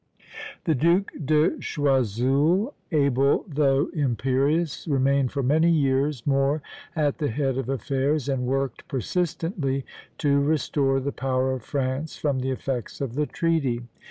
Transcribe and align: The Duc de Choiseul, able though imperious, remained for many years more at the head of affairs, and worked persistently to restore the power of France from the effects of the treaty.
The 0.63 0.73
Duc 0.73 1.11
de 1.23 1.59
Choiseul, 1.59 2.73
able 2.91 3.45
though 3.47 3.91
imperious, 3.93 4.87
remained 4.87 5.31
for 5.31 5.43
many 5.43 5.69
years 5.69 6.25
more 6.25 6.63
at 6.95 7.19
the 7.19 7.27
head 7.29 7.55
of 7.59 7.69
affairs, 7.69 8.27
and 8.27 8.47
worked 8.47 8.87
persistently 8.87 9.85
to 10.17 10.39
restore 10.39 10.99
the 10.99 11.11
power 11.11 11.51
of 11.53 11.61
France 11.61 12.17
from 12.17 12.39
the 12.39 12.49
effects 12.49 12.99
of 12.99 13.13
the 13.13 13.27
treaty. 13.27 13.83